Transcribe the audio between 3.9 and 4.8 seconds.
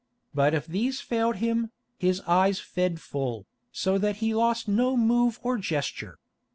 that he lost